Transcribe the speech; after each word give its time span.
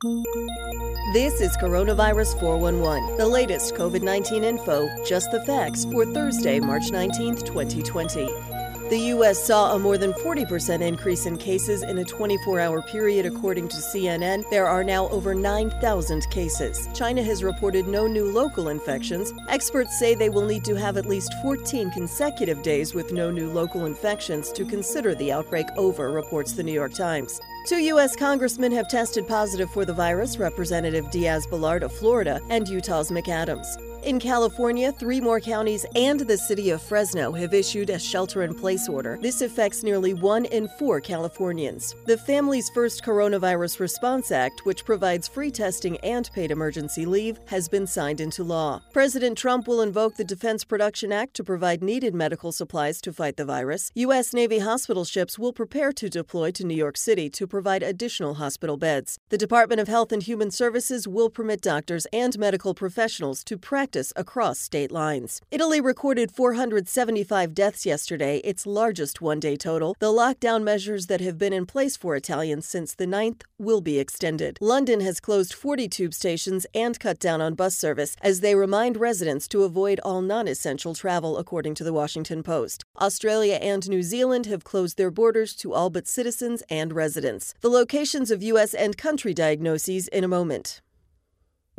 This 0.00 1.40
is 1.40 1.56
Coronavirus 1.56 2.38
411, 2.38 3.16
the 3.16 3.26
latest 3.26 3.74
COVID 3.74 4.00
19 4.00 4.44
info, 4.44 4.88
just 5.04 5.32
the 5.32 5.42
facts 5.42 5.86
for 5.86 6.06
Thursday, 6.14 6.60
March 6.60 6.92
19th, 6.92 7.44
2020. 7.44 8.67
The 8.88 8.98
U.S. 9.16 9.44
saw 9.44 9.74
a 9.74 9.78
more 9.78 9.98
than 9.98 10.14
40% 10.14 10.80
increase 10.80 11.26
in 11.26 11.36
cases 11.36 11.82
in 11.82 11.98
a 11.98 12.04
24 12.04 12.58
hour 12.58 12.80
period, 12.80 13.26
according 13.26 13.68
to 13.68 13.76
CNN. 13.76 14.48
There 14.48 14.66
are 14.66 14.82
now 14.82 15.10
over 15.10 15.34
9,000 15.34 16.30
cases. 16.30 16.88
China 16.94 17.22
has 17.22 17.42
reported 17.42 17.86
no 17.86 18.06
new 18.06 18.32
local 18.32 18.70
infections. 18.70 19.34
Experts 19.50 19.98
say 19.98 20.14
they 20.14 20.30
will 20.30 20.46
need 20.46 20.64
to 20.64 20.74
have 20.74 20.96
at 20.96 21.04
least 21.04 21.34
14 21.42 21.90
consecutive 21.90 22.62
days 22.62 22.94
with 22.94 23.12
no 23.12 23.30
new 23.30 23.50
local 23.52 23.84
infections 23.84 24.50
to 24.52 24.64
consider 24.64 25.14
the 25.14 25.32
outbreak 25.32 25.66
over, 25.76 26.10
reports 26.10 26.52
the 26.52 26.62
New 26.62 26.72
York 26.72 26.94
Times. 26.94 27.38
Two 27.66 27.82
U.S. 27.92 28.16
congressmen 28.16 28.72
have 28.72 28.88
tested 28.88 29.28
positive 29.28 29.70
for 29.70 29.84
the 29.84 29.92
virus 29.92 30.38
Representative 30.38 31.10
Diaz 31.10 31.46
Balart 31.46 31.82
of 31.82 31.92
Florida 31.92 32.40
and 32.48 32.66
Utah's 32.66 33.10
McAdams. 33.10 33.87
In 34.04 34.20
California, 34.20 34.92
three 34.92 35.20
more 35.20 35.40
counties 35.40 35.84
and 35.96 36.20
the 36.20 36.38
city 36.38 36.70
of 36.70 36.80
Fresno 36.80 37.32
have 37.32 37.52
issued 37.52 37.90
a 37.90 37.98
shelter 37.98 38.44
in 38.44 38.54
place 38.54 38.88
order. 38.88 39.18
This 39.20 39.42
affects 39.42 39.82
nearly 39.82 40.14
one 40.14 40.44
in 40.46 40.68
four 40.78 41.00
Californians. 41.00 41.96
The 42.06 42.16
Families 42.16 42.70
First 42.70 43.02
Coronavirus 43.02 43.80
Response 43.80 44.30
Act, 44.30 44.64
which 44.64 44.84
provides 44.84 45.26
free 45.26 45.50
testing 45.50 45.98
and 45.98 46.30
paid 46.32 46.52
emergency 46.52 47.06
leave, 47.06 47.40
has 47.48 47.68
been 47.68 47.88
signed 47.88 48.20
into 48.20 48.44
law. 48.44 48.80
President 48.92 49.36
Trump 49.36 49.66
will 49.66 49.82
invoke 49.82 50.14
the 50.14 50.24
Defense 50.24 50.64
Production 50.64 51.12
Act 51.12 51.34
to 51.34 51.44
provide 51.44 51.82
needed 51.82 52.14
medical 52.14 52.52
supplies 52.52 53.00
to 53.00 53.12
fight 53.12 53.36
the 53.36 53.44
virus. 53.44 53.90
U.S. 53.96 54.32
Navy 54.32 54.60
hospital 54.60 55.04
ships 55.04 55.38
will 55.40 55.52
prepare 55.52 55.92
to 55.92 56.08
deploy 56.08 56.52
to 56.52 56.64
New 56.64 56.76
York 56.76 56.96
City 56.96 57.28
to 57.30 57.48
provide 57.48 57.82
additional 57.82 58.34
hospital 58.34 58.76
beds. 58.76 59.18
The 59.28 59.38
Department 59.38 59.80
of 59.80 59.88
Health 59.88 60.12
and 60.12 60.22
Human 60.22 60.52
Services 60.52 61.08
will 61.08 61.30
permit 61.30 61.60
doctors 61.60 62.06
and 62.12 62.38
medical 62.38 62.74
professionals 62.74 63.42
to 63.44 63.58
practice 63.58 63.87
across 64.16 64.58
state 64.58 64.92
lines. 64.92 65.40
Italy 65.50 65.80
recorded 65.80 66.30
475 66.30 67.54
deaths 67.54 67.86
yesterday, 67.86 68.38
its 68.38 68.66
largest 68.66 69.20
one 69.20 69.40
day 69.40 69.56
total. 69.56 69.96
The 69.98 70.06
lockdown 70.12 70.62
measures 70.62 71.06
that 71.06 71.20
have 71.20 71.38
been 71.38 71.52
in 71.52 71.66
place 71.66 71.96
for 71.96 72.14
Italians 72.16 72.66
since 72.66 72.94
the 72.94 73.06
9th 73.06 73.42
will 73.58 73.80
be 73.80 73.98
extended. 73.98 74.58
London 74.60 75.00
has 75.00 75.20
closed 75.20 75.54
40 75.54 75.88
tube 75.88 76.14
stations 76.14 76.66
and 76.74 76.98
cut 77.00 77.18
down 77.18 77.40
on 77.40 77.54
bus 77.54 77.74
service 77.76 78.16
as 78.20 78.40
they 78.40 78.54
remind 78.54 78.96
residents 78.96 79.48
to 79.48 79.64
avoid 79.64 80.00
all 80.00 80.22
non 80.22 80.46
essential 80.48 80.94
travel, 80.94 81.38
according 81.38 81.74
to 81.76 81.84
the 81.84 81.92
Washington 81.92 82.42
Post. 82.42 82.84
Australia 83.00 83.54
and 83.54 83.88
New 83.88 84.02
Zealand 84.02 84.46
have 84.46 84.64
closed 84.64 84.96
their 84.96 85.10
borders 85.10 85.54
to 85.56 85.72
all 85.72 85.90
but 85.90 86.06
citizens 86.06 86.62
and 86.68 86.92
residents. 86.92 87.54
The 87.60 87.70
locations 87.70 88.30
of 88.30 88.42
U.S. 88.42 88.74
and 88.74 88.96
country 88.96 89.34
diagnoses 89.34 90.08
in 90.08 90.24
a 90.24 90.28
moment. 90.28 90.80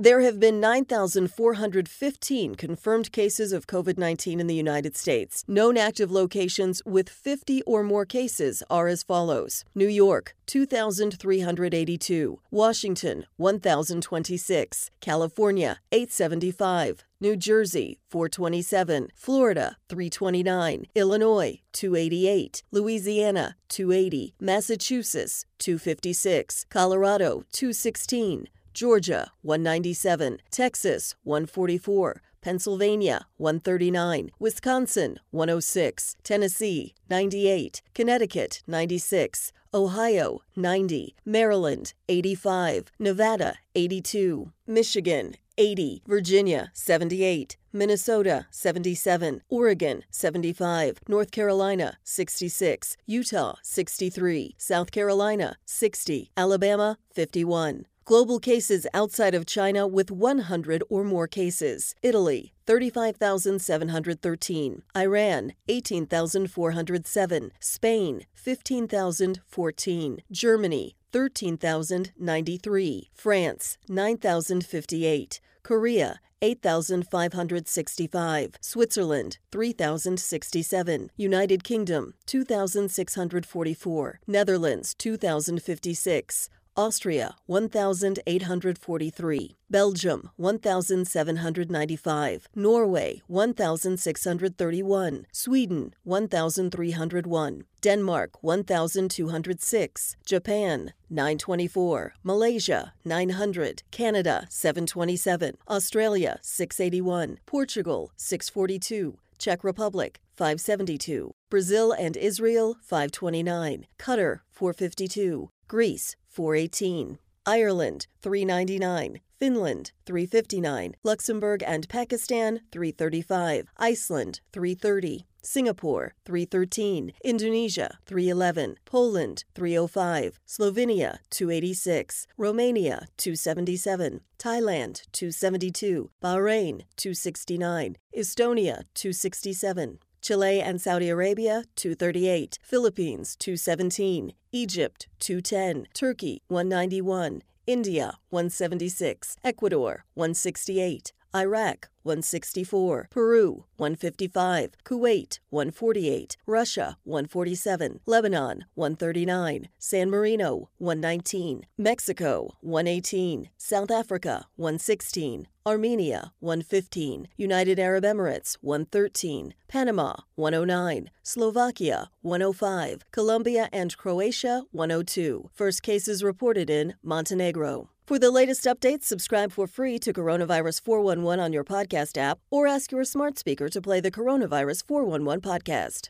There 0.02 0.22
have 0.22 0.40
been 0.40 0.62
9,415 0.62 2.56
confirmed 2.56 3.12
cases 3.12 3.52
of 3.52 3.68
COVID 3.68 3.98
19 3.98 4.40
in 4.40 4.48
the 4.48 4.56
United 4.56 4.96
States. 4.96 5.44
Known 5.46 5.76
active 5.76 6.10
locations 6.10 6.82
with 6.86 7.10
50 7.10 7.62
or 7.64 7.84
more 7.84 8.06
cases 8.06 8.64
are 8.70 8.88
as 8.88 9.04
follows. 9.04 9.66
New 9.76 9.90
York, 9.90 10.38
2,382, 10.46 12.40
Washington, 12.50 13.26
1,026, 13.36 14.90
California, 15.02 15.82
875. 15.92 17.04
New 17.22 17.36
Jersey, 17.36 18.00
427, 18.08 19.10
Florida, 19.14 19.76
329, 19.90 20.86
Illinois, 20.96 21.60
288, 21.74 22.64
Louisiana, 22.72 23.58
280, 23.68 24.36
Massachusetts, 24.40 25.46
256, 25.58 26.66
Colorado, 26.70 27.44
216, 27.52 28.48
Georgia 28.80 29.30
197, 29.42 30.40
Texas 30.52 31.14
144, 31.24 32.22
Pennsylvania 32.40 33.28
139, 33.36 34.32
Wisconsin 34.40 35.20
106, 35.32 36.16
Tennessee 36.24 36.94
98, 37.10 37.82
Connecticut 37.94 38.62
96, 38.68 39.52
Ohio 39.74 40.40
90, 40.56 41.14
Maryland 41.26 41.94
85, 42.08 42.86
Nevada 42.98 43.56
82, 43.76 44.54
Michigan 44.66 45.36
80, 45.58 46.04
Virginia 46.08 46.72
78, 46.74 47.58
Minnesota 47.74 48.48
77, 48.50 49.42
Oregon 49.50 50.04
75, 50.10 51.00
North 51.10 51.32
Carolina 51.32 51.98
66, 52.06 52.96
Utah 53.06 53.56
63, 53.62 54.56
South 54.58 54.92
Carolina 54.92 55.58
60, 55.66 56.32
Alabama 56.38 56.98
51. 57.14 57.86
Global 58.10 58.40
cases 58.40 58.88
outside 58.92 59.36
of 59.36 59.46
China 59.46 59.86
with 59.86 60.10
100 60.10 60.82
or 60.90 61.04
more 61.04 61.28
cases. 61.28 61.94
Italy, 62.02 62.54
35,713. 62.66 64.82
Iran, 64.98 65.54
18,407. 65.68 67.52
Spain, 67.60 68.26
15,014. 68.34 70.22
Germany, 70.32 70.96
13,093. 71.12 73.10
France, 73.14 73.78
9,058. 73.88 75.40
Korea, 75.62 76.20
8,565. 76.42 78.56
Switzerland, 78.60 79.38
3,067. 79.52 81.12
United 81.16 81.64
Kingdom, 81.64 82.16
2,644. 82.26 84.20
Netherlands, 84.26 84.96
2,056. 84.96 86.50
Austria 86.80 87.36
1843, 87.48 89.58
Belgium 89.70 90.30
1795, 90.38 92.48
Norway 92.56 93.22
1631, 93.28 95.26
Sweden 95.34 95.94
1301, 96.06 97.66
Denmark 97.82 98.42
1206, 98.42 100.16
Japan 100.26 100.94
924, 101.10 102.14
Malaysia 102.24 102.94
900, 103.04 103.84
Canada 103.92 104.48
727, 104.50 105.58
Australia 105.68 106.40
681, 106.42 107.40
Portugal 107.46 108.10
642, 108.16 109.18
Czech 109.38 109.66
Republic 109.66 110.22
572, 110.38 111.34
Brazil 111.50 111.92
and 111.92 112.16
Israel 112.16 112.78
529, 112.82 113.86
Qatar 114.00 114.40
452, 114.52 115.50
Greece 115.68 116.16
418, 116.30 117.20
Ireland 117.46 118.08
399, 118.22 119.20
Finland 119.40 119.92
359, 120.06 120.96
Luxembourg 121.04 121.64
and 121.66 121.90
Pakistan 121.90 122.62
335, 122.72 123.68
Iceland 123.78 124.42
330, 124.54 125.26
Singapore 125.42 126.14
313, 126.26 127.14
Indonesia 127.24 127.98
311, 128.06 128.76
Poland 128.86 129.44
305, 129.56 130.40
Slovenia 130.48 131.20
286, 131.30 132.28
Romania 132.38 133.08
277, 133.18 134.22
Thailand 134.38 135.02
272, 135.12 136.10
Bahrain 136.22 136.84
269, 136.98 137.96
Estonia 138.16 138.84
267. 138.94 140.00
Chile 140.30 140.62
and 140.62 140.80
Saudi 140.80 141.10
Arabia 141.10 141.64
238, 141.76 142.60
Philippines 142.62 143.36
217, 143.38 144.34
Egypt 144.52 145.08
210, 145.18 145.88
Turkey 145.92 146.44
191, 146.50 147.42
India 147.66 148.20
176, 148.30 149.38
Ecuador 149.44 150.06
168, 150.14 151.14
Iraq 151.36 151.90
164, 152.04 153.08
Peru 153.10 153.66
155, 153.78 154.72
Kuwait 154.84 155.40
148, 155.50 156.38
Russia 156.46 156.98
147, 157.06 158.00
Lebanon 158.06 158.66
139, 158.76 159.68
San 159.80 160.12
Marino 160.12 160.70
119, 160.78 161.66
Mexico 161.76 162.56
118, 162.62 163.50
South 163.58 163.90
Africa 163.90 164.46
116, 164.58 165.48
Armenia 165.70 166.32
115, 166.40 167.28
United 167.38 167.78
Arab 167.78 168.04
Emirates 168.04 168.58
113, 168.62 169.54
Panama 169.68 170.16
109, 170.34 171.12
Slovakia 171.22 172.10
105, 172.22 173.06
Colombia 173.12 173.70
and 173.72 173.96
Croatia 173.96 174.64
102. 174.72 175.52
First 175.54 175.84
cases 175.84 176.24
reported 176.24 176.72
in 176.72 176.96
Montenegro. 177.04 177.90
For 178.08 178.18
the 178.18 178.32
latest 178.32 178.66
updates, 178.66 179.04
subscribe 179.04 179.52
for 179.52 179.68
free 179.68 180.00
to 180.00 180.12
Coronavirus 180.12 180.82
411 180.82 181.40
on 181.40 181.54
your 181.54 181.64
podcast 181.64 182.18
app 182.18 182.40
or 182.50 182.66
ask 182.66 182.92
your 182.92 183.04
smart 183.04 183.38
speaker 183.38 183.70
to 183.70 183.80
play 183.80 184.00
the 184.00 184.10
Coronavirus 184.10 184.88
411 184.88 185.40
podcast. 185.40 186.10